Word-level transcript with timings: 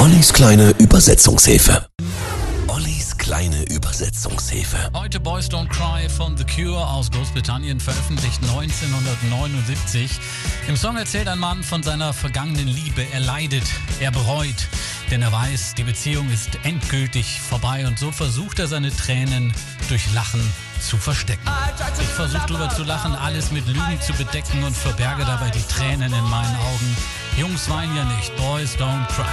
Ollis 0.00 0.32
kleine 0.32 0.70
Übersetzungshilfe. 0.78 1.86
Ollis 2.68 3.18
kleine 3.18 3.64
Übersetzungshilfe. 3.64 4.90
Heute 4.94 5.20
Boys 5.20 5.50
Don't 5.50 5.68
Cry 5.68 6.08
von 6.08 6.38
The 6.38 6.44
Cure 6.44 6.86
aus 6.86 7.10
Großbritannien, 7.10 7.78
veröffentlicht 7.78 8.42
1979. 8.42 10.10
Im 10.68 10.76
Song 10.78 10.96
erzählt 10.96 11.28
ein 11.28 11.38
Mann 11.38 11.62
von 11.62 11.82
seiner 11.82 12.14
vergangenen 12.14 12.66
Liebe. 12.66 13.04
Er 13.12 13.20
leidet, 13.20 13.64
er 14.00 14.10
bereut, 14.10 14.68
denn 15.10 15.20
er 15.20 15.32
weiß, 15.32 15.74
die 15.74 15.84
Beziehung 15.84 16.30
ist 16.30 16.48
endgültig 16.62 17.38
vorbei 17.38 17.86
und 17.86 17.98
so 17.98 18.10
versucht 18.10 18.58
er 18.58 18.68
seine 18.68 18.90
Tränen 18.96 19.52
durch 19.90 20.10
Lachen 20.14 20.40
zu 20.80 20.96
verstecken. 20.96 21.48
Ich 22.00 22.08
versuche 22.08 22.46
drüber 22.46 22.68
zu 22.70 22.82
lachen, 22.82 23.14
alles 23.14 23.50
mit 23.50 23.66
Lügen 23.66 24.00
zu 24.00 24.12
bedecken 24.14 24.64
und 24.64 24.76
verberge 24.76 25.24
dabei 25.24 25.50
die 25.50 25.62
Tränen 25.62 26.12
in 26.12 26.24
meinen 26.24 26.56
Augen. 26.56 26.96
Jungs 27.36 27.68
weinen 27.68 27.96
ja 27.96 28.04
nicht, 28.04 28.34
Boys 28.36 28.76
don't 28.76 29.06
cry. 29.08 29.24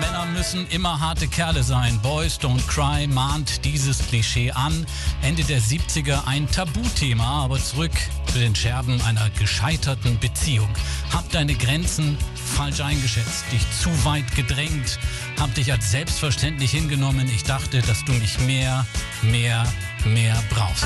Männer 0.00 0.26
müssen 0.26 0.66
immer 0.68 1.00
harte 1.00 1.28
Kerle 1.28 1.62
sein. 1.62 1.98
Boys 2.00 2.38
Don't 2.40 2.66
Cry 2.66 3.06
mahnt 3.06 3.64
dieses 3.64 3.98
Klischee 3.98 4.50
an. 4.52 4.86
Ende 5.22 5.44
der 5.44 5.60
70er 5.60 6.26
ein 6.26 6.50
Tabuthema, 6.50 7.44
aber 7.44 7.58
zurück 7.58 7.92
zu 8.26 8.38
den 8.38 8.54
Scherben 8.54 9.00
einer 9.02 9.30
gescheiterten 9.30 10.18
Beziehung. 10.18 10.68
Hab 11.12 11.30
deine 11.30 11.54
Grenzen 11.54 12.18
falsch 12.44 12.80
eingeschätzt, 12.80 13.44
dich 13.52 13.62
zu 13.70 13.90
weit 14.04 14.34
gedrängt, 14.34 14.98
hab 15.40 15.54
dich 15.54 15.72
als 15.72 15.90
selbstverständlich 15.90 16.70
hingenommen. 16.70 17.28
Ich 17.34 17.44
dachte, 17.44 17.82
dass 17.82 18.04
du 18.04 18.12
mich 18.12 18.38
mehr, 18.40 18.86
mehr, 19.22 19.64
mehr 20.04 20.36
brauchst. 20.50 20.84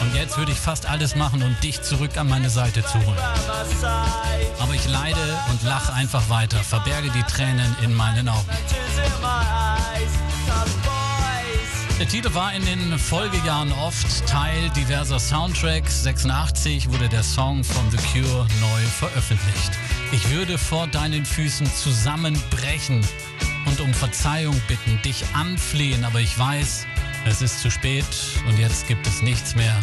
Und 0.00 0.14
jetzt 0.14 0.36
würde 0.36 0.52
ich 0.52 0.58
fast 0.58 0.86
alles 0.86 1.14
machen, 1.16 1.42
um 1.42 1.56
dich 1.62 1.82
zurück 1.82 2.16
an 2.16 2.28
meine 2.28 2.50
Seite 2.50 2.84
zu 2.84 2.94
holen. 2.94 3.18
Aber 4.58 4.74
ich 4.74 4.86
leide 4.88 5.38
und 5.50 5.62
lache 5.62 5.92
einfach 5.92 6.28
weiter, 6.28 6.58
verberge 6.58 7.10
die 7.10 7.22
Tränen 7.22 7.76
in 7.82 7.94
meinen 7.94 8.28
Augen. 8.28 8.48
Der 12.12 12.20
Titel 12.20 12.34
war 12.34 12.52
in 12.52 12.62
den 12.66 12.98
Folgejahren 12.98 13.72
oft 13.72 14.26
Teil 14.26 14.68
diverser 14.76 15.18
Soundtracks. 15.18 16.02
86 16.02 16.90
wurde 16.90 17.08
der 17.08 17.22
Song 17.22 17.64
von 17.64 17.90
The 17.90 17.96
Cure 17.96 18.46
neu 18.60 18.82
veröffentlicht. 18.82 19.70
Ich 20.12 20.28
würde 20.28 20.58
vor 20.58 20.86
deinen 20.88 21.24
Füßen 21.24 21.66
zusammenbrechen 21.66 23.00
und 23.64 23.80
um 23.80 23.94
Verzeihung 23.94 24.60
bitten, 24.68 25.00
dich 25.00 25.24
anflehen, 25.32 26.04
aber 26.04 26.20
ich 26.20 26.38
weiß, 26.38 26.86
es 27.24 27.40
ist 27.40 27.60
zu 27.60 27.70
spät 27.70 28.04
und 28.46 28.58
jetzt 28.58 28.88
gibt 28.88 29.06
es 29.06 29.22
nichts 29.22 29.54
mehr, 29.54 29.74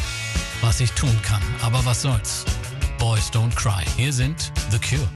was 0.61 0.81
ich 0.81 0.91
tun 0.91 1.19
kann. 1.23 1.41
Aber 1.63 1.83
was 1.83 2.03
soll's? 2.03 2.45
Boys 2.99 3.31
don't 3.31 3.55
cry. 3.55 3.83
Hier 3.97 4.13
sind 4.13 4.51
The 4.69 4.77
Cure. 4.77 5.09